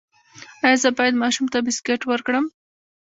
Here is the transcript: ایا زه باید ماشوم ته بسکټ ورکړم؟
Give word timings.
ایا 0.65 0.77
زه 0.83 0.89
باید 0.97 1.21
ماشوم 1.23 1.45
ته 1.53 1.57
بسکټ 1.65 2.01
ورکړم؟ 2.07 2.45